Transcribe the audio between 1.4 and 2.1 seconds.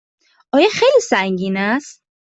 است؟